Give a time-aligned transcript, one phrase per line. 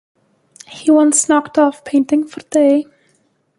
[0.65, 2.85] He at once knocked off painting for the day.